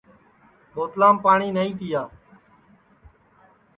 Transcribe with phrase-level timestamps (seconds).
[0.73, 2.01] ٻوتلام پاٹؔی نائی تِیا